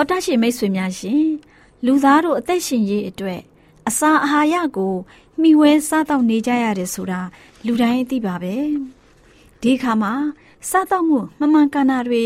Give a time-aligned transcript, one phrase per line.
[0.00, 1.26] တော်တရှိမိတ်ဆွေများရှင်
[1.86, 3.40] လူသားတို့အသက်ရှင်ရေးအတွက်
[3.88, 4.94] အစာအာဟာရကို
[5.40, 7.20] မှီဝဲစားတော့နေကြရတယ်ဆိုတာ
[7.66, 8.56] လူတိုင်းသိပါပဲ
[9.62, 10.12] ဒီခါမှာ
[10.70, 12.22] စားတော့မှုမမှန်ကန်တာတွေ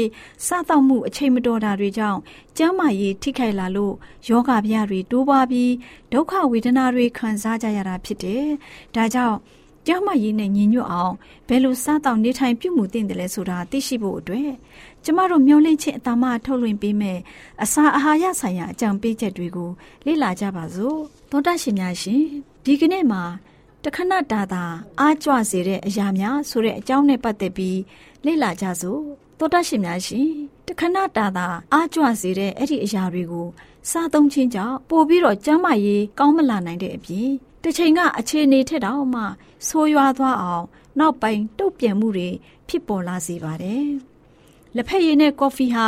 [0.47, 2.21] စားတော့မှုအချိန်မတော်တာတွေကြောင့်
[2.57, 3.95] ကျန်းမာရေးထိခိုက်လာလို့
[4.29, 5.73] ယောဂဗျာတွေတိုးပွားပြီး
[6.13, 8.45] ဒုက္ခဝေဒနာတွေခံစားကြရတာဖြစ်တယ်။
[8.95, 9.37] ဒါကြောင့်
[9.87, 11.15] ကျန်းမာရေးနဲ့ညီညွတ်အောင်
[11.49, 14.51] ဘယ်လိုစားတော့နေထိုင်ပြုမှုသင့်တယ်လဲဆိုတာသိရှိဖို့အတွက်
[15.05, 17.19] ကျမတို့မျှဝင့်ခြင်းအတမထုတ်လွှင့်ပေးမယ်
[17.63, 19.71] အစာအာဟာရဆိုင်ရာအကြံပေးချက်တွေကို
[20.07, 20.99] လေ့လာကြပါစို့
[21.31, 22.23] သောတရှင်များရှင်
[22.65, 23.23] ဒီကနေ့မှာ
[23.85, 24.65] တခဏတာတာ
[25.01, 27.79] အားကြွစေတဲ့အရာများဆိုတဲ့အကြောင်းနဲ့ပတ်သက်ပြီး
[28.25, 29.01] လေ့လာကြစို့
[29.39, 30.29] သောတရှင်များရှင်
[30.67, 33.49] တခဏတာတာအားကြွစေတဲ့အဲ့ဒီအရာတွေကို
[33.91, 37.31] စားသုံးခြင်းကြောင့်ပို့ပြီးတော့ကျန်းမာရေးကောင်းမလာနိုင်တဲ့အပြင်
[37.63, 39.23] တစ်ချိန်ကအခြေအနေထက်တောင်မှ
[39.67, 40.67] ဆိုးရွားသွားအောင်
[40.99, 42.29] နောက်ပိုင်းတုတ်ပြန်မှုတွေ
[42.69, 43.87] ဖြစ်ပေါ်လာစေပါတယ်
[44.75, 45.87] လက်ဖက်ရည်နဲ့ကော်ဖီဟာ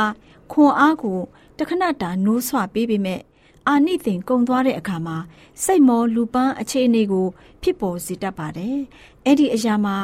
[0.53, 1.21] ခွန်အားကို
[1.59, 3.21] တခဏတာနိုးဆွပေးပေမဲ့
[3.69, 5.17] အာနိသင်ကုံသွားတဲ့အခါမှာ
[5.65, 7.27] စိတ်မောလူပန်းအခြေအနေကို
[7.63, 8.79] ဖြစ်ပေါ်စေတတ်ပါတယ်။
[9.25, 9.97] အဲ့ဒီအရာမှာ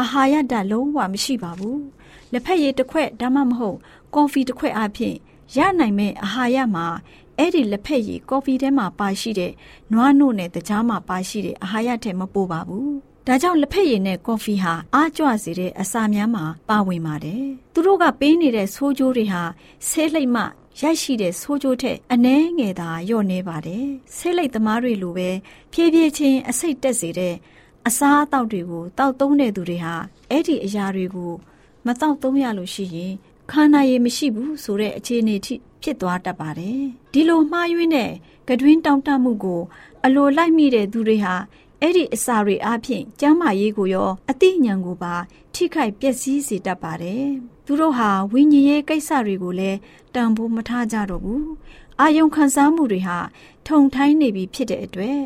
[0.00, 1.78] အာဟာရဓာတ်လုံးဝမရှိပါဘူး။
[2.32, 3.78] လက်ဖက်ရည်တစ်ခွက်ဒါမှမဟုတ်
[4.14, 5.14] ကော်ဖီတစ်ခွက်အပြင်
[5.56, 6.86] ရနိုင်မဲ့အာဟာရမှာ
[7.38, 9.52] အဲ့ဒီလက်ဖက်ရည်ကော်ဖီထဲမှာပါရှိတဲ့
[9.92, 12.90] နွားနို့နဲ့တကြားမှာပါရှိတဲ့အာဟာရထက်မပိုပါဘူး။
[13.26, 17.44] ဒါကြောင့်လက်ဖက်ရည်နဲ့ကော်ဖီဟာအားကြွစေတဲ့အစာများမှာပါဝင်ပါတယ်။
[17.74, 19.42] သူတို့ကပေးနေတဲ့ဆိုးကျိုးတွေဟာ
[19.88, 20.42] ဆဲလိမ့်မှ
[20.80, 25.28] ရရှိတဲ့ဆိုးကျိုးထက်အနှဲငယ်သာလျော့နေပါတယ်။ဆဲလိတ်သမားတွေလိုပဲ
[25.72, 27.34] ဖြည်းဖြည်းချင်းအစိတ်တက်စေတဲ့
[27.86, 29.94] အစားအသောက်တွေကိုတောက်သုံးတဲ့သူတွေဟာ
[30.30, 31.32] အဲ့ဒီအရာတွေကို
[31.86, 33.12] မတောက်သုံးရလို့ရှိရင်
[33.52, 36.80] ခန္ဓာရည်မရှိဘူးဆိုတဲ့အခြေအနေထိဖြစ်သွားတတ်ပါတယ်။
[37.12, 38.12] ဒီလိုမှားယွင်းတဲ့
[38.48, 39.60] ကတွင်းတောင့်တမှုကို
[40.04, 41.34] အလိုလိုက်မိတဲ့သူတွေဟာ
[41.80, 45.14] အဲ့ဒီအစာတွေအပြင်ကျန်းမာရေးကိုရောအသိဉာဏ်ကိုပါ
[45.54, 47.24] ထိခိုက်ပျက်စီးစေတတ်ပါတယ်။
[47.66, 49.78] သူတို့ဟာဝိညာဉ်ရေးကိစ္စတွေကိုလည်း
[50.14, 51.42] တန်ဖိုးမထားကြတော့ဘူး။
[52.00, 53.18] အာယုံခံစားမှုတွေဟာ
[53.66, 55.18] ထုံထိုင်းနေပြီဖြစ်တဲ့အတွက်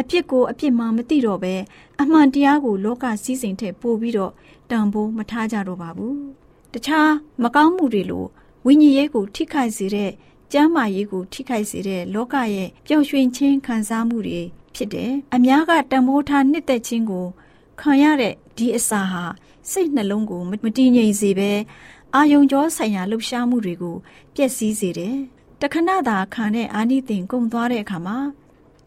[0.00, 1.54] အပြစ်ကိုအပြစ်မှမသိတော့ပဲ
[2.00, 4.32] အမှန်တရားကိုလောကစည်းစိမ်ထက်ပိုပြီးတော့
[4.70, 6.16] တန်ဖိုးမထားကြတော့ပါဘူး။
[6.76, 7.10] တခြား
[7.42, 8.24] မကောင်းမှုတွေလို
[8.66, 10.10] ဝိညာဉ်ရေးကိုထိခိုက်စေတဲ့
[10.52, 14.40] ကျမ်းမာရေးကိုထိခိုက်စေတဲ့လောကရဲ့ပျော်ရွှင်ခြင်းခံစားမှုတွေ
[14.74, 17.26] ဖြစ်တယ်။အများကတံမိုးထားနှစ်သက်ခြင်းကို
[17.80, 19.24] ခံရတဲ့ဒီအစာဟာ
[19.70, 21.52] စိတ်နှလုံးကိုမတည်ငြိမ်စေဘဲ
[22.14, 23.96] အာယုံကြောဆိုင်ရာလှုပ်ရှားမှုတွေကို
[24.34, 25.16] ပျက်စီးစေတယ်။
[25.60, 28.18] တခဏသာခံတဲ့အာနိသင်ကုန်သွားတဲ့အခါမှာ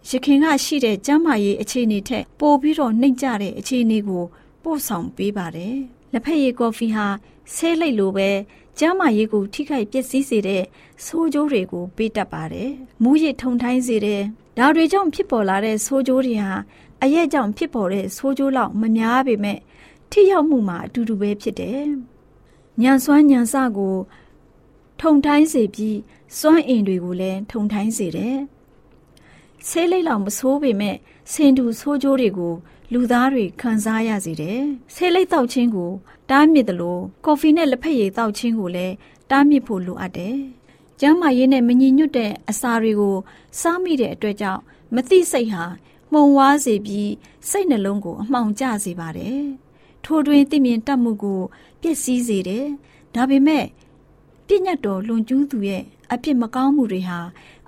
[0.10, 4.24] ရခင်ကရှိတဲ့ကျမ်းမာရေးအခြေအနေထက်ပိုပြီးတော့နှိမ့်ကျတဲ့အခြေအနေကို
[4.64, 5.78] ပို့ဆောင်ပေးပါတယ်။
[6.14, 7.08] လက်ဖက်ရည်ကော်ဖီဟာ
[7.54, 8.30] ဆဲလိုက်လိုပဲ
[8.80, 10.64] ကျမ်းမာရေးကိုထိခိုက်ပျက်စီးစေတဲ့
[11.06, 12.70] ဆိုးကျိုးတွေကိုပေးတတ်ပါတယ်။
[13.04, 14.22] မူးယစ်ထုံထိုင်းစေတဲ့
[14.58, 16.54] ဒါတွေကြောင့်ဖြစ်ပေါ်လာတဲ့ဆိုးကျိုးတွေဟာ
[17.04, 19.60] အရက်ကြောင့်ဖြစ်ပေါ်တဲ့ဆိုးကျိုးလောက်မများပေမဲ့
[20.12, 21.82] ထိရောက်မှုမှာအတူတူပဲဖြစ်တယ်။
[22.82, 23.96] ညံစွမ်းညံစကို
[25.02, 25.98] ထုံထိုင်းစေပြီး
[26.40, 28.38] စွမ်းအင်တွေကိုလည်းထုံထိုင်းစေတယ်။
[29.68, 30.96] ဆေးလိမ့်လောက်မဆိုးပေမဲ့
[31.32, 32.54] စင်တူဆိုးကျိုးတွေကို
[32.94, 34.62] လူသားတွေခံစားရစေတယ်။
[34.94, 35.92] ဆေးလိမ့်တောက်ခြင်းကို
[36.30, 38.96] တားမြစ်တယ်လို့ကော်ဖီနဲ့လက်ဖက်ရည်တောက်ခြင်းကိုလည်း
[39.32, 40.38] တားမြစ်ဖို့လိုအပ်တယ်။
[41.00, 43.18] ကျန်းမာရေးနဲ့မညီညွတ်တဲ့အစာတွေကို
[43.60, 44.62] စားမိတဲ့အတွက်ကြောင့်
[44.96, 45.64] မသိစိတ်ဟာ
[46.12, 47.12] မှုံဝါးစေပြီး
[47.50, 49.42] စိတ်နှလုံးကိုအမှောင်ကျစေပါတယ်။
[50.04, 51.42] ထိုတွင်သိမြင်တတ်မှုကို
[51.82, 52.66] ပျက်စီးစေတယ်။
[53.16, 53.66] ဒါပေမဲ့
[54.48, 57.20] ပြည့်ညတ်တော်လွန်ကျူးသူရဲ့အပြစ်မကောင်းမှုတွေဟာ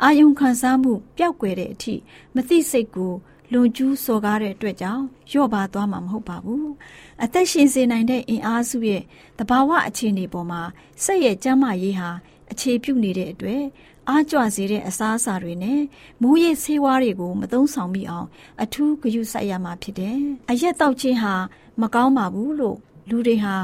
[0.03, 1.94] အာယုံခံစားမှုပျောက်ကွယ်တဲ့အထိ
[2.35, 3.13] မသိစိတ်ကို
[3.53, 6.68] လွန်ကျူးစော်ကားတဲ့အတွက်ကြောင့်လျော့ပါသွားမှာမဟုတ်ပါဘူး။
[7.24, 9.01] အသက်ရှင်စေနိုင်တဲ့အင်အားစုရဲ့
[9.39, 10.62] တဘာဝအခြေအနေပေါ်မှာ
[11.03, 12.09] စိတ်ရဲ့ကျန်းမာရေးဟာ
[12.51, 13.63] အခြေပြုနေတဲ့အတွက်
[14.09, 15.81] အားကြွစေတဲ့အစားအစာတွေနဲ့
[16.21, 18.27] မူးယစ်ဆေးဝါးတွေကိုမသုံးဆောင်မိအောင်
[18.63, 20.19] အထူးဂရုစိုက်ရမှာဖြစ်တယ်။
[20.51, 21.33] အရက်တောက်ခြင်းဟာ
[21.81, 22.77] မကောင်းပါဘူးလို့
[23.09, 23.56] လူတွေဟာ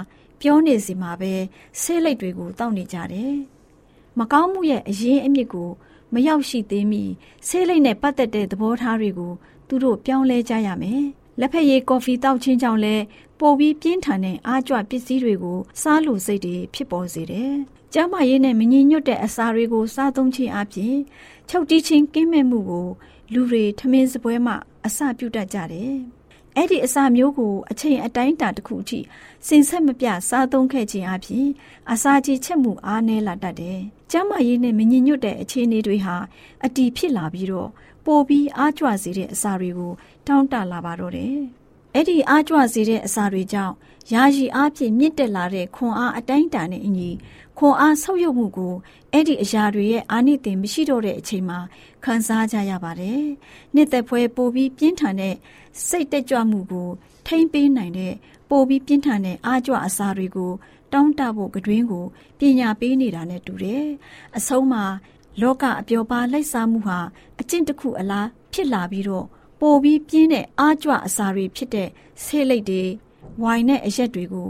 [0.42, 1.33] ပြောနေစီမှာပဲ
[1.81, 3.36] ဆေးလိပ်တွေကိုတောက်နေကြတယ်။
[4.19, 5.69] မကောင်းမှုရဲ့အရင်းအမြစ်ကို
[6.13, 7.04] မရောက်ရှိသေးမီ
[7.48, 9.33] ဆေးလိပ်နဲ့ပတ်သက်တဲ့သဘောထားတွေကို
[9.68, 11.04] သူတို့ပြောင်းလဲကြရမယ်။
[11.40, 13.04] လက်ဖက်ရည်ကော်ဖီတောက်ခြင်းကြောင့်လည်း
[13.40, 17.54] ပိုပြီးပြင်းထန်တဲ့အားကြွပစ္စည်းတွေကိုစားလို့စိတ်တွေဖြစ်ပေါ်စေတယ်။
[17.94, 20.96] ကျန်းမာရေးနဲ့မငြိမ်ညွတ်တဲ့အစာတွေကိုစားသုံးခြင်းအပြင်
[21.50, 22.88] ချုပ်တီးခြင်းကင်းမဲ့မှုကို
[23.34, 24.54] လူတွေထမင်းစပွဲမှ
[24.86, 25.94] အစပြုတတ်ကြတယ်။
[26.56, 29.00] အဲ့ဒီအစာမျိုးကိုအချိန်အတိုင်းအတာတစ်ခုအထိ
[29.48, 31.48] စင်ဆက်မပြစားသုံးခဲ့ခြင်းအပြင်
[31.92, 33.80] အစာကြီးချက်မှုအားနည်းလာတတ်တယ်။
[34.12, 36.16] ကျန်းမာရေးနဲ့မငြိမ်ညွတ်တဲ့အခြေအနေတွေဟာ
[36.66, 37.69] အတီးဖြစ်လာပြီးတော့
[38.07, 39.94] ပိုပြီးအားကြွစေတဲ့အစာတွေကို
[40.27, 41.38] တောင်းတလာပါတော့တယ်။
[41.95, 43.74] အဲ့ဒီအားကြွစေတဲ့အစာတွေကြောင့်
[44.13, 47.09] ယာယီအားဖြင့်မြင့်တက်လာတဲ့ခွန်အားအတိုင်းအတာနဲ့အညီ
[47.57, 48.74] ခွန်အားဆုပ်ယုပ်မှုကို
[49.12, 51.59] အဲ့ဒီအရာတွေရဲ့အာနိသင်မရှိတော့တဲ့အချိန်မှာ
[52.04, 53.24] ခံစားကြရပါတယ်။
[53.75, 55.36] နှစ်သက်ဖွဲပိုပြီးပြင်းထန်တဲ့
[55.88, 56.89] စိတ်တက်ကြွမှုကို
[57.27, 58.13] ထိမ့်ပေးနိုင်တဲ့
[58.50, 60.51] ပိုပြီးပြင်းထန်တဲ့အားကြွအစာတွေကို
[60.94, 62.06] တောင်းတဖို့ကတွင်ကို
[62.39, 63.86] ပညာပေးနေတာနဲ့တူတယ်။
[64.38, 64.83] အဆုံးမှာ
[65.42, 67.00] လောကအပျော်ပါလိုက်စားမှုဟာ
[67.39, 69.25] အကျင့်တစ်ခုအလားဖြစ်လာပြီးတော့
[69.60, 71.89] ပိုပြီးပြင်းတဲ့အားကြွအစာတွေဖြစ်တဲ့
[72.24, 72.84] ဆေးလိပ်တွေ
[73.42, 74.50] ဝိုင်နဲ့အရက်တွေကို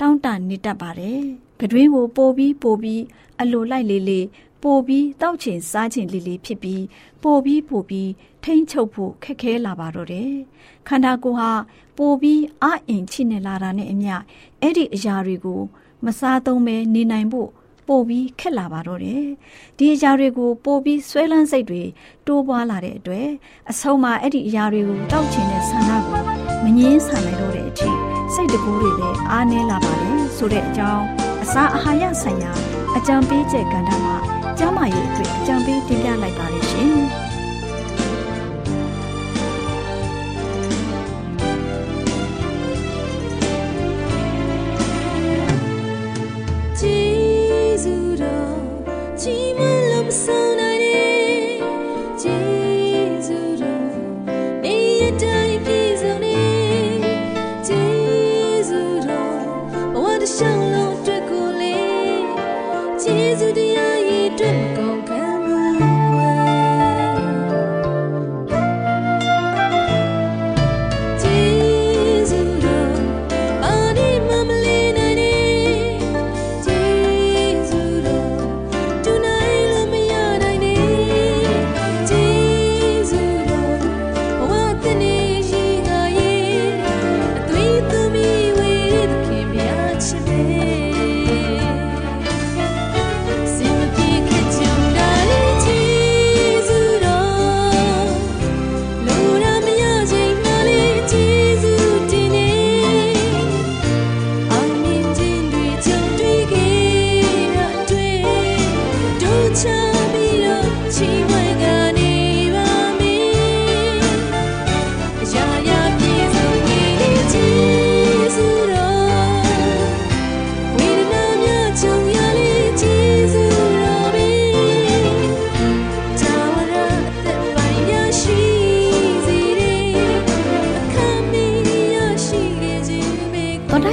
[0.00, 1.20] တောင်းတနေတတ်ပါတယ်။
[1.60, 3.02] ကတွင်းကိုပိုပြီးပိုပြီး
[3.40, 4.26] အလိုလိုက်လေးလေး
[4.62, 6.82] ပိုပြီးတောက်ချင်စားချင်လေးလေးဖြစ်ပြီး
[7.22, 8.10] ပိုပြီးပိုပြီး
[8.44, 10.32] ထိမ့်ချုပ်ဖို့ခက်ခဲလာပါတော့တယ်။
[10.88, 11.50] ခန္ဓာကိုယ်ဟာ
[11.96, 14.14] ပိုပြီးအအင်ချိနေလာတာနဲ့အမျှ
[14.60, 15.60] အဲ့ဒီအရာတွေကို
[16.04, 17.50] မစားသုံးပဲနေနိုင်ဖို့
[17.86, 19.24] ပိုပြီးခက်လာပါတော့တယ်။
[19.78, 21.82] ဒီအရာတွေကိုပိုပြီးဆွဲလန်းစိတ်တွေ
[22.26, 23.28] တိုးပွားလာတဲ့အတွက်
[23.70, 26.22] အဆုံးမှာအဲ့ဒီအရာတွေကိုတောက်ချင်တဲ့ဆန္ဒကို
[26.64, 27.90] မငြင်းဆန်နိုင်တော့တဲ့အထိ
[28.34, 31.04] စိတ်တကူးတွေလည်းအားနည်းလာပါတယ်ဆိုတဲ့အကြောင်း
[31.44, 32.52] အစာအာဟာရဆိုင်ရာ
[32.96, 34.16] အကြံပေးချက်ကဏ္ဍမှာ
[34.58, 36.98] ကျန်းမာရေးအတွက်အကြံပေးတင်ပြလိုက်ပါရရှင်။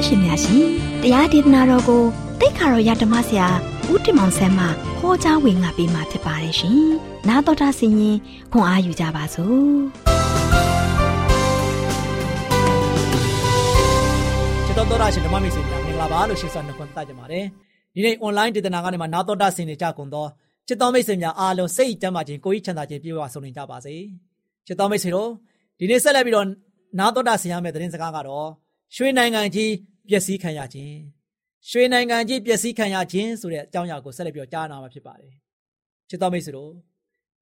[0.08, 0.64] ရှင်များရှင်
[1.04, 2.04] တရားဒေသနာတော်ကို
[2.40, 3.48] တိတ်ခါတော်ရဓမ္မဆရာ
[3.92, 4.66] ဦးတင်မောင်ဆန်းမှ
[5.00, 6.80] ဟောကြားဝင်ငါပေးมาဖြစ်ပါတယ်ရှင်။
[7.28, 8.18] နာတော်တာဆင်ရင်
[8.52, 9.70] ခွန်အားယူကြပါစို့။
[14.66, 17.46] ချစ်တော်တော်ရရှင်ဓမ္မမိတ်ဆွေများမင်္ဂလာပါလို့ရှိစွာနှုတ်ခွန်းတတ်ကြပါတယ်။
[17.96, 20.26] ဒီနေ့ online ဒေသနာကနေမှာနာတော်တာဆင်နေကြကုန်သော
[20.68, 23.96] ချစ်တော်မိတ်ဆွေများအားလုံးစိတ်ကြမ်းပါခြင်းကိုယ်ကြီးချမ်းသာခြင်းပြေဝဆုံနေကြပါစေ။
[24.68, 25.30] ချစ်တော်မိတ်ဆွေတို့
[25.80, 26.48] ဒီနေ့ဆက်လက်ပြီးတော့
[27.00, 28.48] နာတော်တာဆင်ရမယ့်သတင်းစကားကတော့
[28.96, 29.72] ရွှေနိုင်ငံကြီး
[30.10, 30.96] ပျက်စီးခံရခြင်း
[31.70, 35.34] ရွှေနိုင်ငံကြီးပျက်စီးခံရခြင်းဆိုတဲ့အကြောင်းအရာကိုဆက်လက်ပြီးတော့ကြားနာမှာဖြစ်ပါတယ်
[36.10, 36.74] ချစ်တော်မိတ်ဆွေတို့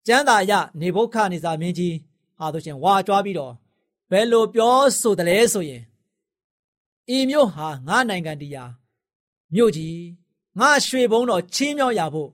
[0.07, 0.51] ကျမ်းသာရ
[0.81, 1.95] နေဘုခနေစာမင်းကြီး
[2.37, 3.53] ဟာတို့ရှင်ဝါကြွားပြီးတော့
[4.11, 5.83] ဘယ်လိုပြောဆိုတယ်လဲဆိုရင်
[7.15, 8.71] ဤမြို့ဟာငါနိုင်ငံတရား
[9.53, 9.97] မြို့ကြီး
[10.59, 12.29] ငါရွှေဘုံတော်ချင်းမြောက်ရဖို့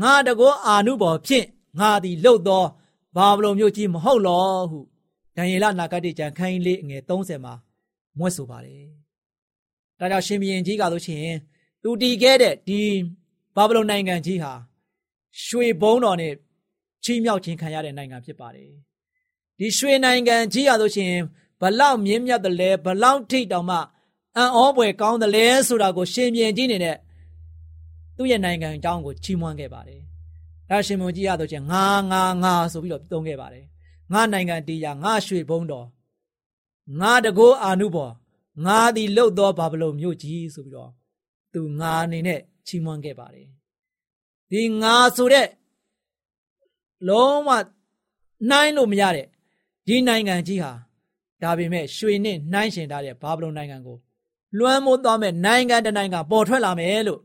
[0.00, 1.46] ငါတကောအာနုဘော်ဖြင့်
[1.80, 2.64] ငါသည်လှုပ်သော
[3.16, 4.78] ဘာဗလုန်မြို့ကြီးမဟုတ်လောဟု
[5.36, 7.54] ဒံယေလနာဂတိကျမ်းခန်းကြီးလေးအငယ်30မှာ
[8.18, 8.82] မွဲ့ဆိုပါတယ်။
[9.98, 11.26] ဒါကြောင့်ရှင်ဘုရင်ကြီးကဆိုရှင်
[11.82, 12.80] သူတည်ခဲ့တဲ့ဒီ
[13.56, 14.52] ဘာဗလုန်နိုင်ငံကြီးဟာ
[15.44, 16.34] ရွှေဘုံတော်နဲ့
[17.04, 18.70] ချီးမြှောက်ခြင်းခံရတဲ့နိုင်ငံဖြစ်ပါတယ်။
[19.58, 21.14] ဒီရွှေနိုင်ငံကြီးဟာဆိုရှင်
[21.60, 23.78] ဘလောက်မြင့်မြတ်တယ်လဲဘလောက်ထိတောင်မှ
[24.36, 26.96] အံ့ဩဖွယ်ကောင်းတယ်လဲဆိုတာကိုရှင်ဘုရင်ကြီးနေနဲ့
[28.16, 30.00] သူ့ရဲ့နိုင်ငံအကြောင်းကိုချီးမွမ်းခဲ့ပါတယ်။
[30.70, 33.64] ဒါရှင်ဘုရင်ကြီးရဆိုရှင်ငါငါငါဆိုပြီးတော့သုံးခဲ့ပါတယ်။
[34.12, 35.86] ငါနိုင်ငံတရားငါရွှေဘုံတော်
[37.00, 38.12] ငါတကောအာနုဘော်
[38.64, 40.90] ငါသည်လှုပ်သောဘာဗလုန်မြို့ကြီးဆိုပြီးတော့
[41.52, 43.48] သူငါအနေနဲ့ချီးမွမ်းခဲ့ပါတယ်
[44.50, 45.48] ဒီငါဆိုတဲ့
[47.08, 47.48] လုံးဝ
[48.50, 49.26] နိုင်လို့မရတဲ့
[49.86, 50.72] ဒီနိုင်ငံကြီးဟာ
[51.42, 53.96] ဒါပေမဲ့ရွှေနဲ့နှိုင်းရှင်ထားတဲ့ဘာဗလုန်နိုင်ငံကို
[54.58, 57.20] လွှမ်းမိုးသွားမဲ့နိုင်ငံတနိုင်ငံပေါ်ထွက်လာမယ်လို့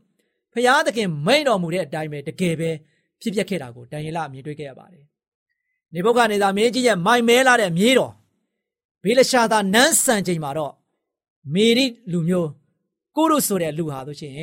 [0.52, 2.70] ဖျားသခင်မိန့်တော်မူတဲ့အတိုင်းပဲတကယ်ပဲ
[3.20, 5.04] ဖြစ်ပျက်ခဲ့တာကိုတန်ရလမြင်တွေ့ခဲ့ရပါတယ်။
[5.94, 8.12] နေဘုခနေသာမင်းကြီးရဲ့မိုင်မဲလာတဲ့မြေတော်
[9.02, 10.74] ဘေလရှာသာနန်းဆန်ချိန်မှာတော့
[11.54, 12.50] မေရိလူမျိုး
[13.16, 14.34] ကိုရုဆိုတဲ့လူဟာဆိုရှင်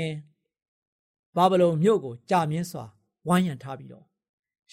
[1.35, 2.85] ဘာဗလုန်မြို့ကိုကြာမြင့်စွာ
[3.27, 4.05] ဝိုင်းရံထားပြီးတော့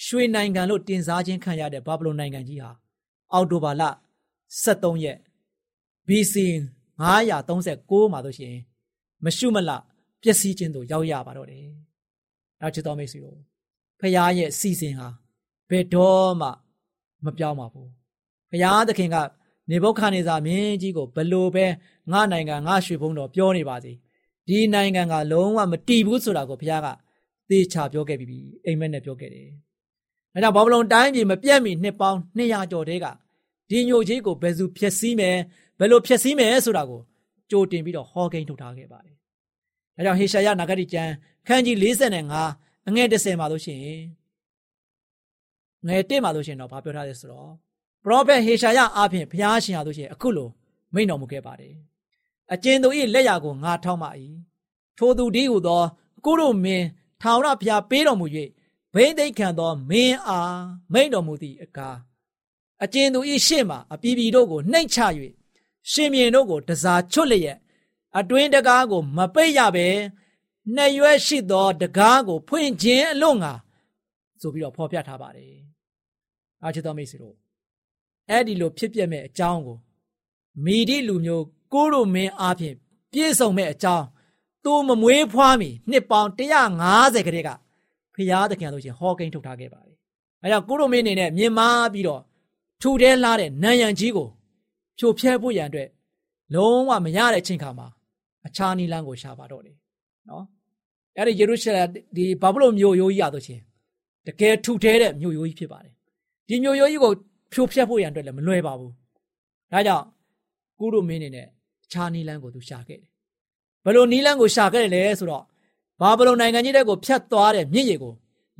[0.04, 2.70] ရွှေနိုင်ငံလို့တင်စားခြင်းခံရတဲ့ဘာဗလုန်နိုင်ငံကြီးဟာ
[3.32, 3.82] အောက်တိုဘာလ
[4.64, 5.18] 23ရက်
[6.08, 6.34] BC
[7.02, 8.54] 939မှာဆိုရှင်
[9.24, 9.70] မရှုမလ
[10.22, 11.66] ပျက်စီးခြင်းတို့ရောက်ရပါတော့တယ်။
[12.60, 13.38] နောက်ချစ်တော်မိတ်ဆွေတို့
[14.00, 15.08] ဖခင်ရဲ့စီစဉ်ဟာ
[15.70, 16.48] ဘယ်တော့မှ
[17.24, 17.88] မပြောင်းပါဘူး။
[18.50, 19.16] ဖခင်သခင်က
[19.70, 21.66] နေဘုခါနေစာမင်းကြီးကိုဘလို့ပဲ
[22.12, 23.92] ငါနိုင်ငံငါရွှေဘုံတော်ပြောနေပါစေ
[24.48, 26.88] ဒီနိုင်ငံကလုံးဝမတည်ဘူးဆိုတာကိုဘုရားက
[27.48, 29.48] သေချာပြောခဲ့ပြီးပြီအိမ်မက်နဲ့ပြောခဲ့တယ်။
[30.32, 33.06] ဒါကြောင့်ဘာဗလုန်တိုင်းပြည်မပြတ်မီနှစ်ပေါင်း200ကျော်တဲက
[33.70, 35.36] ဒီညိုကြီးကိုဘယ်သူဖျက်ဆီးမယ်
[35.78, 37.00] ဘယ်လိုဖျက်ဆီးမယ်ဆိုတာကို
[37.50, 39.16] ကြိုတင်ပြီးတော့ဟောကိန်းထုတ်ထားခဲ့ပါတယ်။
[39.96, 41.12] ဒါကြောင့်ဟေရှာယနဂတိကျမ်း
[41.48, 41.76] ခန်းကြီး
[42.32, 44.02] 45အငယ်30မှာလို့ရှိရင်
[45.86, 47.50] ငယ်1မှာလို့ရှိရင်တော့ဘာပြောထားလဲဆိုတော့
[48.04, 50.48] ပရောဖက်ဟေရှာယအားဖြင့်ဘုရားရှင်ဟာဆိုရှင်အခုလို
[50.92, 51.74] မိန့်တော်မူခဲ့ပါတယ်
[52.52, 54.08] အကျဉ်သူ၏လက်ရာကိုငါထောက်မှ၏
[54.98, 55.82] ထိုသူဒီဟုသော
[56.24, 56.86] ကိုတို့မင်း
[57.20, 58.26] ထာဝရဘုရားပေးတော်မူ၍
[58.94, 60.58] ဘိသိက်ခံသောမင်းအား
[60.92, 61.96] မိန့်တော်မူသည့်အကား
[62.82, 64.98] အကျဉ်သူ၏ရှေ့မှအပြည်ပြည်တို့ကိုနှိမ့်ချ၍
[65.90, 67.58] ရှင်မြင်တို့ကိုတစားချွတ်လျက်
[68.18, 69.88] အတွင်းတကားကို မပိတ်ရဘဲ
[70.74, 73.52] နှစ်ရွက်ရှိသောတကားကို ဖွင့်ခြင်းအလို့ငါ
[74.40, 75.54] ဆိုပြီးတော့ဖော်ပြထားပါတယ်။
[76.62, 77.41] အားချစ်တော်မိတ်ဆွေတို့
[78.28, 79.78] အဲ့ဒီလိုဖြစ်ပျက်မဲ့အကြောင်းကို
[80.64, 82.76] မိဒီလူမျိုးကိုရိုမင်းအားဖြင့်
[83.12, 84.06] ပြည့်စုံမဲ့အကြောင်း
[84.64, 86.30] သူမမွေးဖွားမီနှစ်ပေါင်း
[86.78, 87.50] 150ခရက်က
[88.14, 89.96] ဖျားသခင်လို့ရှင်ဟောကိန်းထုတ်ထားခဲ့ပါတယ်။
[90.42, 92.22] အဲကြောင့်ကိုရိုမင်းအနေနဲ့မြင်မာပြီးတော့
[92.80, 94.28] ထူထဲလာတဲ့နံရံကြီးကို
[94.98, 95.88] ဖြိုဖျက်ဖို့ရန်အတွက်
[96.54, 97.88] လုံးဝမရတဲ့အချိန်ခါမှာ
[98.46, 99.76] အခြားနီလန်းကိုရှာပါတော့တယ်။
[100.28, 100.44] နော်။
[101.16, 103.60] အဲ့ဒီယေရုရှလင်ဒီဘာဗလုန်မြို့ရိုးကြီးရတော့ရှင်
[104.26, 105.94] တကယ်ထူထဲတဲ့မြို့ရိုးကြီးဖြစ်ပါတယ်။
[106.48, 107.12] ဒီမြို့ရိုးကြီးကို
[107.52, 108.92] ဖြိုဖျက်ဖို့ရန်အတွက်လည်းမလွယ်ပါဘူး။
[109.72, 110.06] ဒါကြောင့်
[110.78, 111.46] ကုရုမင်းနေနဲ့
[111.84, 113.10] အခြားနီလန်းကိုသူရှာခဲ့တယ်။
[113.84, 115.44] ဘယ်လိုနီလန်းကိုရှာခဲ့တယ်လဲဆိုတော့
[116.00, 118.14] ဘာဘလုံနိုင်ငံကြီးတဲ့ကိုဖြတ်သွားတဲ့မြစ်ရေကို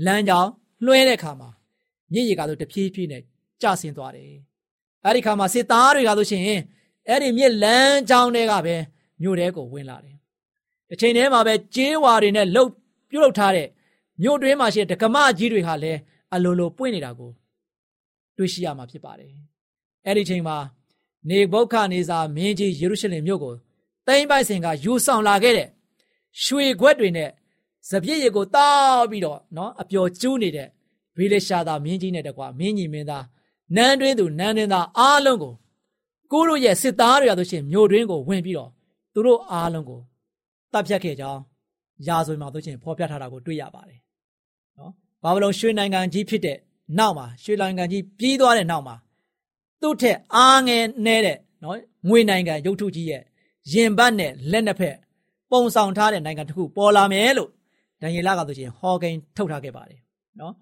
[0.07, 0.51] လမ်းကြောင်း
[0.85, 1.49] လွှဲတဲ့အခါမှာ
[2.13, 3.23] မြစ်ရေကဆိုတဖြည်းဖြည်းနဲ့
[3.63, 4.33] ကျဆင်းသွားတယ်။
[5.05, 6.43] အဲဒီခါမှာစစ်သားတွေကဆိုရှင်
[7.09, 8.75] အဲ့ဒီမြစ်လမ်းကြောင်းတွေကပဲ
[9.23, 10.17] မြို့ထဲကိုဝင်လာတယ်။
[10.89, 12.71] တစ်ချိန်တည်းမှာပဲကျေးဝါတွေနဲ့လှုပ်
[13.11, 13.69] ပြုတ်လုပ်ထားတဲ့
[14.23, 15.99] မြို့တွင်းမှာရှိတဲ့ဒကမကြီးတွေဟာလည်း
[16.35, 17.31] အလိုလိုပွင့်နေတာကို
[18.37, 19.33] တွေ့ရှိရမှာဖြစ်ပါတယ်။
[20.07, 20.57] အဲ့ဒီချိန်မှာ
[21.29, 23.55] နေဘုခနေစာမင်းကြီးယေရုရှလင်မြို့ကို
[24.07, 25.69] တိမ့်ပိုက်စင်ကယူဆောင်လာခဲ့တဲ့
[26.43, 27.31] ရွှေခွက်တွေနဲ့
[27.89, 30.69] စပြည့်ရည်ကိုတောက်ပြီးတော့နော်အပျော်ကျူးနေတဲ့
[31.17, 33.25] ဗီလရှာသာမင်းကြီးနဲ့တကွာမင်းကြီးမင်းသား
[33.77, 35.55] နန်းတွင်းသူနန်းတွင်းသားအားလုံးကို
[36.33, 38.71] ကိုတို့ရဲ့စစ်သားတွေရဆိုရှင်မြို့တွင်းကိုဝင်ပြီးတော့
[39.13, 40.01] သူတို့အားလုံးကို
[40.73, 41.41] တပ်ဖြတ်ခဲ့ကြောင်း
[42.07, 44.01] ရာဇဝင်မှာဆိုရှင်ဖော်ပြထားတာကိုတွေ့ရပါတယ်
[44.79, 46.59] နော်ဘာဗလုန်ရွှေနိုင်ငံကြီးဖြစ်တဲ့
[46.99, 48.97] နောက်မှာရွှေလိုင်ကန်ကြီးပြီးသွားတဲ့နောက်မှာ
[49.81, 51.77] သူ့ထက်အားငယ်နေတဲ့နော်
[52.09, 53.23] ငွေနိုင်ငံရုပ်ထုကြီးရဲ့
[53.73, 54.97] ရင်ဘတ်နဲ့လက်နှစ်ဖက်
[55.51, 57.51] ပုံဆောင်ထားတဲ့နိုင်ငံတစ်ခုပေါ်လာမယ်လို့
[58.01, 60.01] ဒံယေလကဆိုရှင်ဟောကိန်းထုတ်ထားခဲ့ပါတယ်
[60.41, 60.53] နော်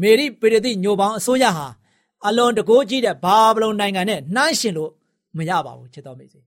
[0.00, 1.66] မေရိပေရတိညိုပေါင်းအစိုးရဟာ
[2.26, 4.90] အလွန်တကိုးကြီးတဲ့ဘာဗလုန်နိုင်ငံနဲ့နှိုင်းရှင်လို့
[5.36, 6.40] မရပါဘူးချစ်တော်မိတ်ဆွေ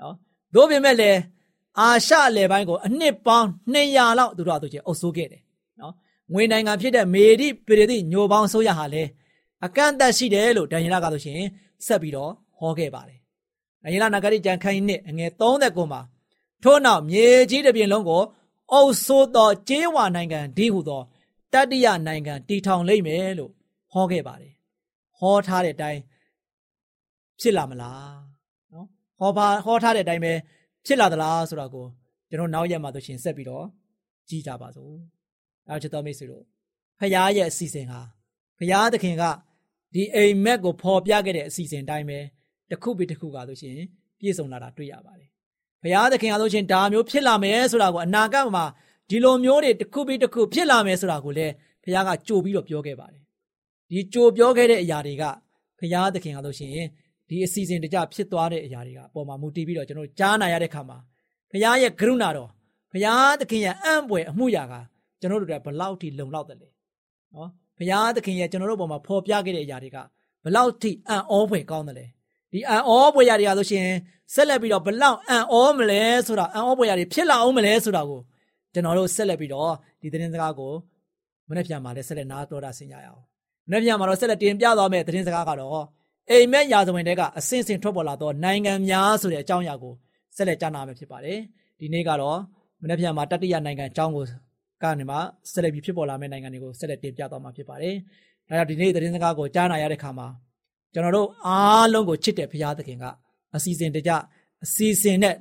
[0.00, 0.14] နော်
[0.54, 1.18] သို့ပေမဲ့လည်း
[1.78, 5.42] အာရှအလယ်ပိုင်းကိုအနှစ်ပေါင်း200လောက်သူတို့အတူချင်းအုပ်စိုးခဲ့တယ်
[5.80, 5.92] နော်
[6.32, 9.10] ငွေနိုင်ငံဖြစ်တဲ့မေရိပေရတိညိုပေါင်းအစိုးရဟာလည်း
[9.64, 11.40] အကန့်အသတ်ရှိတယ်လို့ဒံယေလကဆိုရှင်
[11.86, 13.18] ဆက်ပြီးတော့ဟောခဲ့ပါတယ်
[13.82, 16.00] ဒံယေလနဂရိကျန်ခိုင်းနှစ်အငယ်30ကိုမှာ
[16.62, 18.22] ထို့နောက်မြေကြီးတစ်ပြင်လုံးကို
[18.72, 21.02] အုပ်စိုးသောကျေးဝါနိုင်ငံဒီဟုသော
[21.52, 23.52] တတိယနိုင်ငံတည်ထောင်လိမ့်မယ်လို့
[23.92, 24.52] ဟောခဲ့ပါတယ်
[25.18, 26.00] ဟောထားတဲ့အတိုင်း
[27.40, 28.16] ဖြစ်လာမလား
[28.72, 28.86] နော်
[29.18, 30.32] ဟောပါဟောထားတဲ့အတိုင်းပဲ
[30.86, 31.86] ဖြစ်လာသလားဆိုတော့ကို
[32.28, 33.64] ကျွန်တော်နောက်ရက်မှာဆိုရှင်ဆက်ပြီးတော့
[34.28, 34.94] ကြည့်ကြပါစို့
[35.68, 36.44] အဲချစ်တော်မိတ်ဆွေတို့
[36.98, 38.00] ဖခင်ရဲ့အစီအစဉ်ဟာ
[38.58, 39.24] ဖခင်သခင်က
[39.94, 42.18] ဒီအိမ်မက်ကိုဖော်ပြခဲ့တဲ့အစီအစဉ်တိုင်းပဲ
[42.70, 43.78] တစ်ခုပြီးတစ်ခုကဆိုရှင်
[44.18, 45.28] ပြည့်စုံလာတာတွေ့ရပါတယ်
[45.82, 48.64] ဘုရားသခင်ကဆိုရှင်ဒါမျိုးဖြစ်လာမယ်ဆိုတာကိုအနာဂတ်မှာ
[49.10, 51.52] ဒီလိုမျိုးတွေတစ်ခုပြီးတစ်ခုဖြစ်လာမယ်ဆိုတာကိုလည်း
[51.84, 53.22] ဘုရားကကြိုပြီးတော့ပြောခဲ့ပါတယ်
[53.90, 55.24] ဒီကြိုပြောခဲ့တဲ့အရာတွေက
[55.78, 56.72] ဘုရားသခင်ကဆိုရှင်
[57.28, 60.98] ဒီအစီအစဉ်တကြဖြစ်သွားတဲ့အရာတွေကပေါ်မှာမူတည်ပြီးတော့ကျွန်တော်ကြားနာရတဲ့ခါမှာ
[61.50, 62.50] ဘုရားရဲ့ကရုဏာတော်
[62.92, 64.74] ဘုရားသခင်ရဲ့အံ့ဖွယ်အမှုရာက
[65.20, 66.68] ကျွန်တော်တို့တွေဘလောက်ထိလုံလောက်တယ်လဲ
[67.34, 69.96] နော်ဘုရားသခင်ရဲ့ကျွန်တော်တို့ပေါ်မှာဖော်ပြခဲ့တဲ့အရာတွေက
[70.44, 72.06] ဘလောက်ထိအံ့ဩဖွယ်ကောင်းတယ်လဲ
[72.52, 73.86] ဒီအံ့ဩဖွယ်ရာတွေကဆိုရှင်
[74.34, 78.20] ဆက်လက်ပြီးတော့ဘလောက်အံ့ဩမလဲဆိုတာအံ့ဩဖွယ်ရာတွေဖြစ်လာအောင်မလဲဆိုတာကို
[78.72, 80.72] ကျွန်တော်တို့ဆက်လက်ပြီးတော့ဒီသတင်းစကားကို
[81.48, 83.22] မနေ့ပြန်မှာလည်းဆက်လက်နားတော်တာဆင်ကြရအောင်
[83.68, 85.84] မနေ့ပြန်မှာတော့ဆက်လက်တင်ပြသွားမယ့်သတင်းစကားကတော့
[86.30, 89.94] အိမ်မက်ရာဇဝင်တဲကအစင်စင်ထွက်ပေါ်လာသောနိုင်ငံများဆိုတဲ့အကြောင်းအရာကို
[90.36, 91.38] ဆက်လက်ကြားနာမယ်ဖြစ်ပါတယ်
[91.78, 92.38] ဒီနေ့ကတော့
[92.82, 94.24] မနေ့ပြန်မှာတတိယနိုင်ငံအကြောင်းကို
[94.82, 95.16] ကနေမှ
[95.52, 97.96] ဆက်လက်ပြီးဖြစ်ပေါ်လာမယ့်နိုင်ငံတွေကိုဆက်လက်တင်ပြသွားမှာဖြစ်ပါတယ်
[98.48, 100.28] ဒါကြောင့်ဒီနေ့သတင်းစကားကိုကြားနာရတဲ့ခါမှာ
[100.92, 103.04] ကျွန်တော်တို့အားလုံးကိုချစ်တဲ့ဘုရားသခင်က
[103.56, 104.10] အစီအစဉ်တကြ
[104.64, 105.34] အစီအစဉ်နဲ့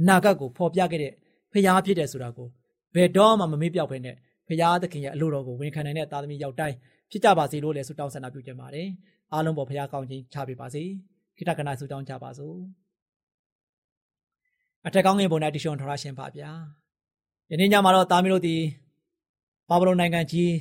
[0.00, 1.12] အနာဂတ်ကိုဖော်ပြခဲ့တဲ့
[1.52, 2.48] ဘုရားဖြစ်တယ်ဆိုတာကို
[2.94, 4.16] ဘယ်တော့မှမမေ့ပြောက်ဘဲနဲ့
[4.48, 6.76] ဘုရားသခင်ရဲ့အလိုတော်ကိုဝန်ခံနိုင်တဲ့သားသမီးယောက်တိုင်း
[7.10, 8.88] ဖြစ်ကြပါစေလို့လည်းဆုတောင်းဆန္ဒပြုကြပါတယ်။
[9.32, 10.82] အားလုံးပေါ်ဘုရားကောင်းခြင်းချပေးပါစေ။
[11.36, 12.56] ခိတကနာဆုတောင်းကြပါစို့။
[14.86, 16.50] အထက်ကောင်းငင်ပုံ၌တရှုံထရရှင်ပါဗျာ။
[17.52, 18.56] ယနေ့ညမှာတော့သားမီးတို့ဒီ
[19.68, 20.52] ဘာဗလုန်နိုင်ငံကြီး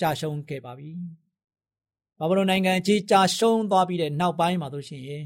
[0.00, 0.90] ကြာရှုံးခဲ့ပါပြီ။
[2.18, 5.24] ဘာဗလုန်နိုင်ငံကြီးကြာရှုံးသွားပြီးတဲ့နောက်ပိုင်းမှာတို့ရှိရင်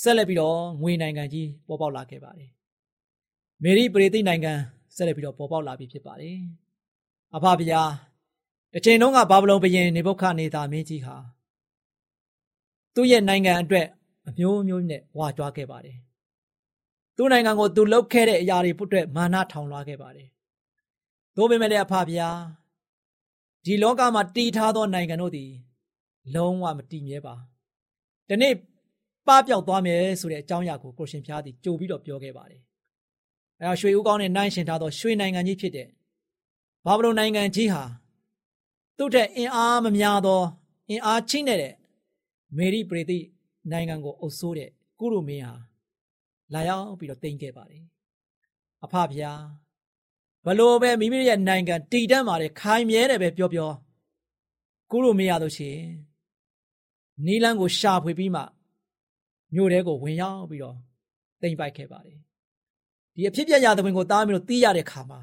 [0.00, 2.50] ဆက်လက်ပြီးတော့ငွေနိုင်ငံကြီးပေါ်ပေါက်လာခဲ့ပါတယ်။
[3.62, 4.52] မေရီပရိသိနိုင်ငံ
[4.94, 6.36] ဆက်လက်ပြီးတော့ပေါ်ပေါက်လာပြီဖြစ်ပါတယ်။
[7.36, 7.82] အဖဗျာ
[8.72, 11.16] တစ်ချိန်လုံးကဘာဗလုန်ဘုရင်နေဘုခနေသာမင်းကြီးဟာ
[12.94, 13.86] သူ့ရဲ့နိုင်ငံအတွက်
[14.28, 15.98] အမျိုးမျိုးနဲ့ဝါကြွားခဲ့ပါတယ်။
[17.16, 20.28] သူ့နိုင်ငံကိုသူလှုပ်ခဲ့တဲ့အရာတွေအတွက်မာနထောင်လွှားခဲ့ပါတယ်။
[21.36, 22.28] သို့ပေမဲ့လည်းအဖဗျာ
[23.64, 25.50] ဒီလောကမှာတည်ထားသောနိုင်ငံတို့သည်
[26.34, 27.34] လုံးဝမတည်မြဲပါ။
[28.28, 28.54] ဒီနေ့
[29.26, 32.62] ပပျောက်သွားမယ်ဆိုတဲ့အကြောင်းအရာကိုကိုရှင်ဖျားသည်ကြိုပြီးတော့ပြောခဲ့ပါတယ်။
[33.60, 35.88] အဲရွှေဦးကောင်းနဲ့နိုင်ရှင်ထားသောရွှေနိုင်ငံကြီးဖြစ်တဲ့
[36.86, 37.84] ဘာဗလုန်နိုင်ငံကြီးဟာ
[38.98, 40.42] သူ့ထက်အင်အားမများသော
[40.90, 41.74] အင်အားချင်းတဲ့
[42.56, 43.18] မေရီပရိသိ
[43.70, 44.70] နိုင်ငံကိုအုပ်စိုးတဲ့
[45.00, 45.54] ကုရုမင်းဟာ
[46.54, 47.84] လာရောက်ပြီးတော့တင်ခဲ့ပါတယ်။
[48.84, 49.42] အဖဖျား
[50.46, 53.70] ဘလို့ပဲမိမိရဲ့နိုင်ငံတည်တတ်ပါတယ်ခိုင်မြဲတယ်ပဲပြောပြော
[54.90, 55.86] ကုရုမင်းရလို့ရှိရင်
[57.26, 58.42] နီလန်းကိုရှာဖွေပြီးမှ
[59.54, 60.76] မြို့ထဲကိုဝင်ရောက်ပြီးတော့
[61.42, 62.18] တိမ်ပိုက်ခဲ့ပါတယ်
[63.14, 65.20] ဒီအဖြစ်ပြရာသဝင်ကိုတားပြီးတော့တီးရတဲ့ခါမှာ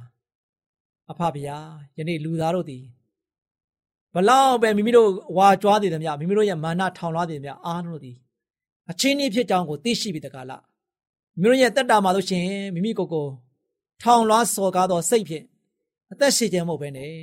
[1.11, 1.57] အဖဗျာ
[1.97, 2.83] ယနေ့လူသားတို့သည်
[4.13, 8.17] ဘလောက်ပဲမိမိတို့ဝါကြွားသေးတယ်မြမိမိတို့ရဲ့မာနထောင်လွှားသေးတယ်မြအားလုံးတို့သည်
[8.89, 10.63] အချင်းကြီးဖြစ်ကြောင်းကိုသိရှိပြီးတကားလား
[11.41, 13.25] မိမိတို့ရဲ့တက်တာမှာလို့ရှင်မိမိကိုယ်ကို
[14.01, 15.45] ထောင်လွှားစော်ကားသောစိတ်ဖြင့်
[16.11, 17.13] အသက်ရှင်ခြင်းမဟုတ်ဘဲနဲ့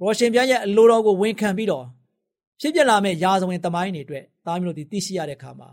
[0.00, 1.84] ရောရှင်ပြရဲ့အလိုတော်ကိုဝန်ခံပြီးတော့
[2.60, 5.68] ဖြစ်ပြလာမဲ့ရာဇဝင်တမိုင်းတွေအတွက်သားမျိုးတို့ဒီသိရှိရတဲ့အခါမှာ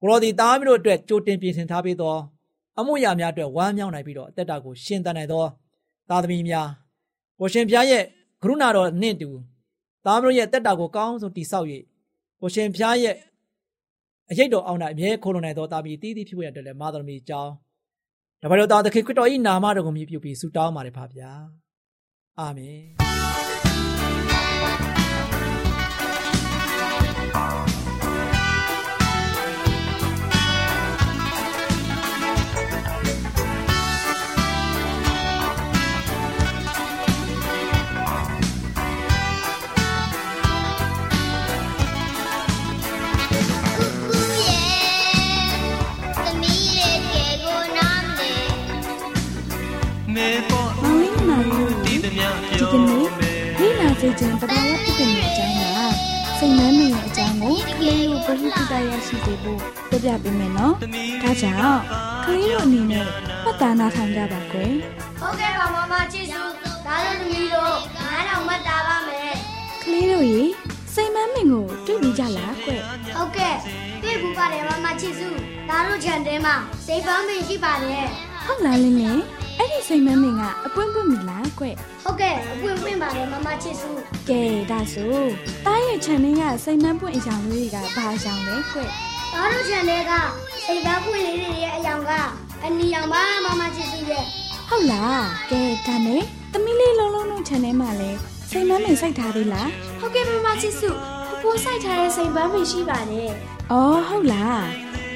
[0.00, 2.16] ကိုရောဒီသားမျိုးတို့အတွက်ကြိုတင်ပြင်ဆင်ထားပေးသော
[2.78, 5.44] အမှုရာများအတွက်ဝမ်းမြောက်နိုင်ပြီးတော့အသက်တာကိုရှင်သန်နိုင်သော
[6.08, 6.68] သားသမီးများ
[7.38, 8.02] ကိုရှင်ပြရဲ့
[8.42, 9.30] ကရုဏာတော်နှင့်တူ
[10.04, 11.66] သားမျိုးရဲ့တက်တာကိုကောင်းဆုံးတိဆောက်၍
[12.40, 13.16] ကိုရှင်ပြရဲ့
[14.30, 17.52] အရေးတော်အောင်၌အမြဲခိုးလုံနိုင်သောသားမီးတည်တည်ဖြစ်ဖို့အတွက်လည်းမာသမီးကြောင်း
[18.42, 21.30] ဒါပေမဲ့သားသခင်ခရစ်တော်၏နာမတော်ကိုမြည်ပြုပြီးဆုတောင်းပါတယ်ဖပါဗျာ
[22.38, 23.49] အာမင်
[54.00, 55.62] စေခြင်းတဘာဝဖြစ်တဲ့အကြောင်းက
[56.38, 60.72] စိတ်နှမ်းမိတဲ့အကြောင်းကိုကလေးတို့ဘုဟုတ္တရရှိစေဖို့ပြပြပေးမယ်နော်။
[61.22, 61.80] ဒါကြောင့်
[62.24, 63.04] ကလေးတို့အနေနဲ့
[63.44, 64.74] မှတ်သားနားထောင်ကြပါကွယ်။
[65.20, 66.42] ဟုတ်ကဲ့ပါမမချစ်စု
[66.86, 69.32] ဒါလည်းသမီးတို့ငါးတော်မှတ်တာပါမယ်
[69.84, 70.42] ကလေးတို့ရေ
[70.94, 72.70] စိတ်မမ်းမင်ကိုတွေ့ပြီးကြလားကွ
[73.16, 73.56] ဟုတ်ကဲ့
[74.02, 75.28] တွေ့ဘူးပါတယ်မမချစ်စု
[75.68, 76.54] ဒါတို့ခြံထဲမှာ
[76.86, 78.04] စိတ်ပန်းပင်ရှိပါတယ်
[78.44, 79.22] ဟုတ်လားလင်းလင်း
[79.60, 81.64] အဲ့ဒီစိတ်မမ်းမင်ကအပွင့်ပွင့်မလားကွ
[82.04, 83.88] ဟုတ်ကဲ့အပွင့်ပွင့်ပါတယ်မမချစ်စု
[84.28, 85.14] ကဲဒါဆို
[85.66, 88.80] တားရဲ့ခြံထဲကစိတ်မမ်းပွင့်အရာလေးတွေကဘာအကြောင်းလဲကွ
[89.32, 90.12] ဒါတို့ခြံထဲက
[90.66, 92.10] စိတ်ပန်းပွင့်လေးတွေရဲ့အယောင်က
[92.64, 94.24] အနီရောင်ပါမမချစ်စုရဲ့
[94.68, 98.10] ဟုတ်လားကဲဒါနဲ့သမီးလေးလုံးလုံးလုံးခြံထဲမှာလဲ
[98.50, 99.68] စိတ်မမ်းမင်စိုက်ထားသေးလား
[100.00, 103.30] ဟုတ်ကဲ့မမချစ်စုဖဖိုးဆိုင်ထားတဲ့စိတ်ပန်းပင်ရှိပါတယ်
[103.72, 104.62] အော်ဟုတ်လား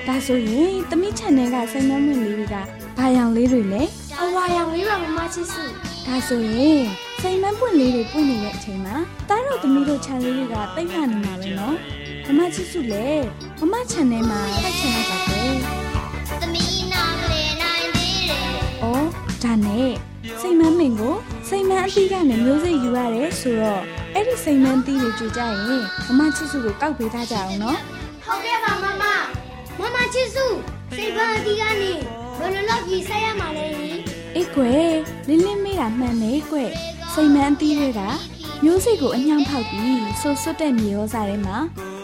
[0.07, 2.57] ဒါဆိုရင်သမီးခြံထဲကစိတ်မမ်းမင်လေးတွေက
[2.98, 3.83] ဘာရောင်လေးတွေလဲ
[4.20, 5.64] အဝါရောင်လေးပါမမချစ်စု
[6.07, 6.83] ဒါဆိုရင်
[7.20, 8.94] စိတ်မန်းပွင့်လေးတွေပွင့်နေတဲ့အချိန်မှာ
[9.29, 11.77] တားတို့သမီးတို့ခြံလေးတွေကတိတ်ခါနေမှာပဲနော်
[12.27, 13.09] မမချစ်စုလေ
[13.61, 15.42] မမခြံထဲမှာဖိုက်ချင်လိုက်ပါပဲ
[16.40, 18.46] သမီးနာမလေးနိုင်သေးတယ်။
[18.83, 19.07] အော်
[19.42, 19.92] ဒါနဲ့
[20.40, 21.14] စိတ်မန်းမင်ကို
[21.48, 23.83] စိတ်မန်းအသီးကနေမျိုးစိတ်ယူရတယ်ဆိုတော့
[24.14, 27.79] အဲ့ဒီစိတ်မန်းသီးတွေကြူကြရင်မမချစ်စုကိုကောက်ပေးထားကြအောင်နော်
[28.24, 29.05] ဟုတ်ကဲ့ပါမမ
[29.81, 30.46] မမချစ်စု
[30.96, 33.96] စိတ်ပန်းအတီးကနေ ဘယ်လိုလုပ်ပြီးဆက်ရမှာလဲဟင်။
[34.37, 34.92] အေးကွယ်
[35.28, 36.70] လင်းလင်းမေးတာမှန်နေကွယ်
[37.12, 38.00] စိတ်မန်းအသီးတွေက
[38.64, 41.57] မျိုးစိတ်ကိုအညောင်ဖောက်ပြီးဆိုဆွတ်တဲ့မြေရောစားထဲမှာ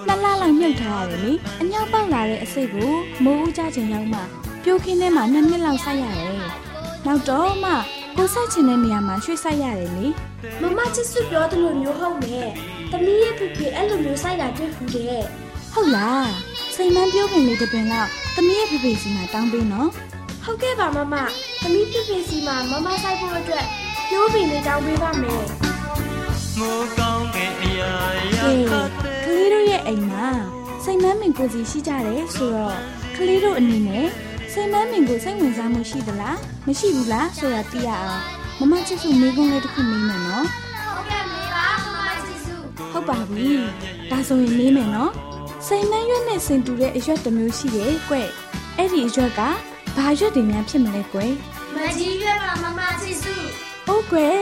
[0.06, 2.92] လှလှလောက်မြုပ်ထားရတယ်လေအညောင်ပေါက်လာတဲ့အစိတ်ကို
[3.24, 4.20] မိုးဦးကြချိန်ရောက်မှ
[4.64, 6.40] ပြိုခင်းထဲမှာနှစ်နှစ်လောက်စိုက်ရတယ်။
[7.06, 7.72] နောက်တော့မှ
[8.16, 10.06] ကိုစိုက်ချင်တဲ့နေရာမှာရွှေ့စိုက်ရတယ်လေ
[10.60, 12.48] မမချစ်စုပြောသလိုမျိုးဟုတ်မယ်။
[12.90, 15.24] သမီးရဲ့ဖေဖေအဲ့လိုမျိုးစိုက်တာတွေ့ဖူးတယ်
[15.72, 16.30] ဟုတ်လား
[16.74, 19.90] စိတ်မန်းပြောခင်လေးတစ်ပင်လောက်သမီးရဲ့ဖေဖေစီမှာတောင်းပေးနော်။
[20.50, 21.14] ဟုတ်ကဲ့ပါမမ။
[21.62, 23.64] သမီးဖေဖေစီမှာမမစိုက်ဖို့အတွက်
[24.08, 25.42] ပြိုးပင်လေးတောင်းပေးပါမယ်
[26.58, 27.92] မိုးကောင်းတဲ့အရာ
[28.34, 28.88] ရာကဲခတ်
[29.24, 30.28] ကလေးတို့ရဲ့အိမ်မှာ
[30.84, 32.76] စိတ်မန်းမင်ကိုစီရှိကြတယ်ဆိုတော့
[33.16, 34.06] ကလေးတို့အနေနဲ့
[34.52, 38.22] စိတ်မန်းမင်ကိုစိတ်ဝင်စားမှုရှိသလားမရှိဘူးလားဆိုတာသိရအောင်
[38.58, 40.46] မမချစ်စုမိကုန်းလေးတစ်ခုမေးမယ်နော်။
[40.94, 42.54] ဟုတ်ကဲ့မေပါမမချစ်စု
[42.92, 43.48] ဟုတ်ပါပြီ
[44.10, 45.12] ဒါဆိုရင်မေးမယ်နော်
[45.66, 48.14] စိတ်မန်းရွက်နဲ့စင်တူတဲ့အရွက်တစ်မျိုးရှိတယ်ကွ
[48.76, 49.42] အဲ့ဒီအရွက်က
[49.96, 51.18] ဘာရွက်တွေများဖြစ်မလဲကွ။
[51.74, 53.34] မကြီးရွက်ပါမမချစ်စု။
[53.88, 54.40] အိုးကွယ်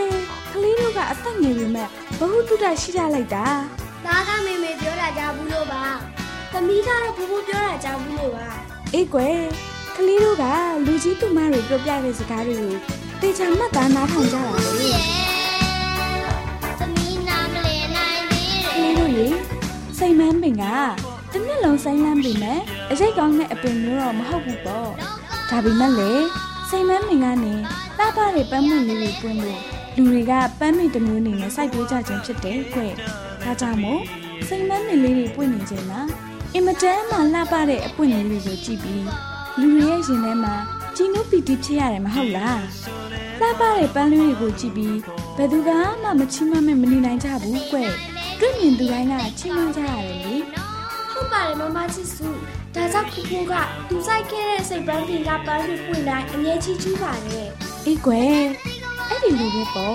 [0.53, 3.47] ကလေးတို့ကအသက်ငယ်ပေမဲ့ဘ ഹു တုတရှိကြလိုက်တာ။
[4.05, 5.83] သားကမေမေပြောတာကြားဘူးလို့ပါ။
[6.53, 8.47] သမီးကတော့ဘိုးဘိုးပြောတာကြားဘူးလို့ပါ။
[8.95, 9.39] အေးကွယ်
[9.97, 10.45] ကလေးတို့က
[10.87, 12.75] လူကြီးသူမတွေပြောပြတဲ့စကားတွေကို
[13.21, 14.91] တေချာမှတ်သားနားထောင်ကြတာလေ။
[16.79, 19.29] သမီးနာမလေးနိုင်သေး။ကလေးတို့ရေ
[19.99, 20.65] စိတ်မန်းပင်က
[21.33, 24.89] တစ်နှစ်လုံးဆိုင်းလန်းပေမဲ့အရိတ်ကောင်းတဲ့အပင်မျိုးတော့မဟုတ်ဘူးပေါ့။
[25.51, 26.13] ဒါပေမဲ့လေ
[26.69, 27.53] စိတ်မန်းပင်ကနေ
[27.99, 29.61] လှပတဲ့ပန်းမွင့်လေးတွေပွင့်လို့
[29.97, 32.81] လူတွေကပန်းမင်တစ်မျိုးအနေနဲ့စိုက်ပျိုးကြခြင်းဖြစ်တယ်ကွ။
[33.43, 34.01] ဒါကြောင့်မို့
[34.47, 36.01] စိတ်မန်းပင်လေးတွေပွင့်နေခြင်းမှာ
[36.55, 39.05] အင်မတန်မှလှပတဲ့အပွင့်လေးတွေကိုကြည့်ပြီး
[39.61, 40.55] လူတွေရဲ့ရင်ထဲမှာ
[40.97, 42.61] ဂျီနိုပီတီဖြစ်ရတယ်မဟုတ်လား
[43.41, 44.97] လှပတဲ့ပန်းလေးတွေကိုကြည့်ပြီး
[45.37, 45.71] ဘယ်သူက
[46.03, 47.77] မှမချီးမွမ်းမဲ့မနေနိုင်ကြဘူးကွ
[48.41, 50.37] တွေ့မြင်သူတိုင်းကချီးမွမ်းကြရတယ်လေ။
[51.29, 52.29] ဟုတ်ပါတယ်မမချစ်စု။
[52.75, 53.55] ဒါကြောင့်ဖူဖူက
[53.89, 57.49] သူစိုက်ခဲ့တဲ့စိတ်ပန်းပင်ကပန်းတွေပွင့်တိုင်းအငြင်းချီးကျူးပါတယ်
[57.87, 58.41] အေးကွယ်
[59.09, 59.95] အဲ့ဒီလိုပဲပေါ့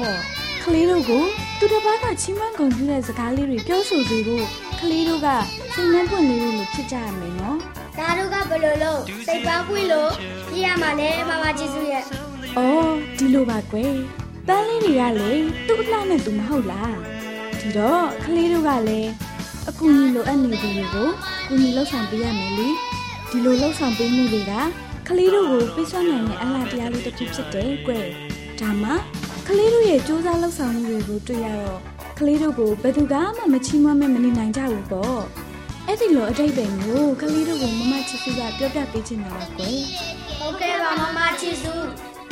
[0.63, 1.23] ကလေးတို့ကို
[1.59, 4.45] သူတစ်ပါးကချီးမွမ်းဂုဏ်ပြုတဲ့စကားလေးတွေပြောဆိုစေဖို့
[4.79, 5.27] ကလေးတို့က
[5.73, 7.57] စိတ်နှမ်းပွင့်လေးတွေလိုဖြစ်ကြရမယ်နော်။
[7.97, 10.11] ဒါတို့ကဘယ်လိုလုပ်စိတ်ပန်းပွင့်လို့
[10.51, 12.03] ပြရမှာလဲမမချစ်စုရဲ့။
[12.57, 13.93] အော်ဒီလိုပါကွယ်။
[14.47, 15.31] တန်းလေးတွေကလေ
[15.67, 16.93] သူ့အလှနဲ့သူမဟုတ်လား။
[17.59, 19.11] ဒီတော့ကလေးတို့ကလည်း
[19.69, 21.09] အကူအညီလိုအပ်နေသူတွေကို
[21.47, 22.67] ကူညီလှုပ်ဆောင်ပေးရမယ်လေ။
[23.29, 24.53] ဒီလိုလှုပ်ဆောင်ပေးမှုတွေက
[25.07, 28.05] ကလေးတို့ကိုပေးစွမ်းနိုင်တဲ့အလားတရားလေးတစ်ခုဖြစ်တယ်ကွယ်။
[28.59, 28.91] ဒါမှ
[29.47, 31.79] ကလေးတို့ရဲ့စူးစမ်းလှုပ်ဆောင်မှုတွေကိုတွေ့ရတော့
[32.19, 35.19] ကလေးတို့ကိုဘယ်သူကမှမချီးမွမ်းမဲ့မနေနိုင်ကြဘူးပေါ့။
[35.87, 39.79] အဲ့ဒီလိုအတိတ်ပဲကိုကလေးတို့ကိုမမချစ်စုကပြောပြပေးချင်တာပါကွယ်။
[40.39, 41.73] ဟုတ်ကဲ့ပါမမချစ်စု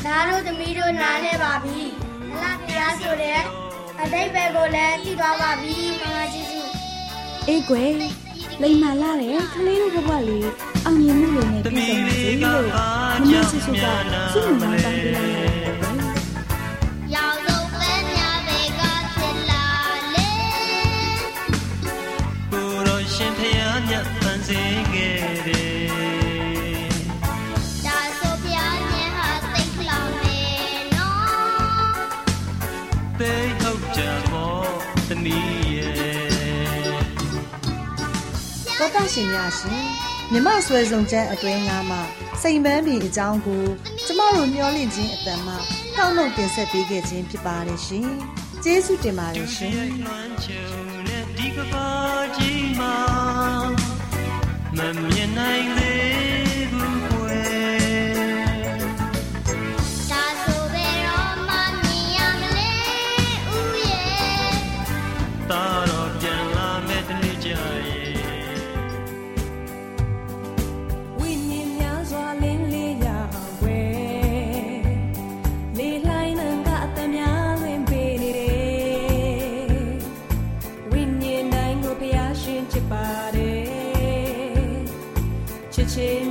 [0.06, 1.80] ဒါတို့သမီးတို့နားလဲပါပြီ
[2.32, 3.40] အလားတရားဆိုတဲ့
[4.02, 6.61] အတိတ်ပဲကိုလည်းသိသွားပါပြီမမချစ်စု
[7.50, 7.92] အေးကွယ်
[8.62, 10.50] လိမ္မာလာတဲ့ကလေးတို့ဘဝလေး
[10.86, 13.86] အောင်မြင်မှုတွေနဲ့ပြည့်စုံပါစေလို့မမချစ်စုက
[14.34, 15.98] စုံမတောင်းပေးလိုက်ရတယ်ကွယ်
[17.14, 18.82] ရောင်စုံပဲများပဲက
[19.16, 19.66] ဖြစ်လာ
[20.14, 20.30] လေ
[22.52, 24.50] ကိုတော်ရှင်ဖျားမြတ်ဖန်ဆ
[38.96, 39.84] တောတရှင်များရှင်
[40.32, 41.98] မြမဆွဲဆောင်ချက်အတွင်းငါမှ
[42.42, 43.64] စိန်ပန်းပင်အကြောင်းကို
[44.06, 45.54] ကျမတို့မျှော်လင့်ခြင်းအတန်မှ
[45.98, 48.08] တောက်လုံးတင်ဆက်ပေးခဲ့ခြင်းဖြစ်ပါတယ်ရှင်
[48.64, 49.72] ကျေးဇူးတင်ပါတယ်ရှင်
[50.06, 50.66] လွမ်းချုံ
[51.08, 51.48] နဲ့ဒီ
[85.94, 86.31] က